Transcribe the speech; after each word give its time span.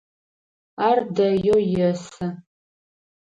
Ар 0.87 0.99
дэеу 1.15 1.59
есы. 1.89 2.25